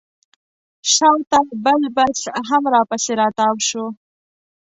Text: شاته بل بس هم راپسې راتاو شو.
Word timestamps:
شاته 0.93 1.39
بل 1.65 1.81
بس 1.95 2.19
هم 2.49 2.63
راپسې 2.73 3.13
راتاو 3.21 3.55
شو. 3.67 3.85